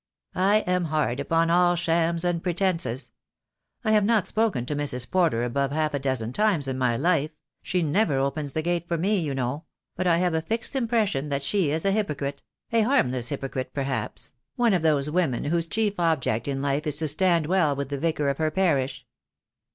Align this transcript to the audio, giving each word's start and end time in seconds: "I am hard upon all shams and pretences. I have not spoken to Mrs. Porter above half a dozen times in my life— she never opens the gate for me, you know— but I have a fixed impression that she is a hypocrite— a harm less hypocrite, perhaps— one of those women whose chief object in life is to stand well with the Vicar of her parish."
"I 0.33 0.61
am 0.61 0.85
hard 0.85 1.19
upon 1.19 1.51
all 1.51 1.75
shams 1.75 2.25
and 2.25 2.41
pretences. 2.41 3.11
I 3.83 3.91
have 3.91 4.03
not 4.03 4.25
spoken 4.25 4.65
to 4.65 4.75
Mrs. 4.75 5.07
Porter 5.07 5.43
above 5.43 5.69
half 5.71 5.93
a 5.93 5.99
dozen 5.99 6.33
times 6.33 6.67
in 6.67 6.75
my 6.75 6.97
life— 6.97 7.29
she 7.61 7.83
never 7.83 8.17
opens 8.17 8.53
the 8.53 8.63
gate 8.63 8.87
for 8.87 8.97
me, 8.97 9.19
you 9.19 9.35
know— 9.35 9.65
but 9.95 10.07
I 10.07 10.17
have 10.17 10.33
a 10.33 10.41
fixed 10.41 10.75
impression 10.75 11.29
that 11.29 11.43
she 11.43 11.69
is 11.69 11.85
a 11.85 11.91
hypocrite— 11.91 12.41
a 12.71 12.81
harm 12.81 13.11
less 13.11 13.29
hypocrite, 13.29 13.75
perhaps— 13.75 14.31
one 14.55 14.73
of 14.73 14.81
those 14.81 15.11
women 15.11 15.43
whose 15.43 15.67
chief 15.67 15.99
object 15.99 16.47
in 16.47 16.63
life 16.63 16.87
is 16.87 16.97
to 16.97 17.07
stand 17.07 17.45
well 17.45 17.75
with 17.75 17.89
the 17.89 17.99
Vicar 17.99 18.27
of 18.27 18.39
her 18.39 18.49
parish." 18.49 19.05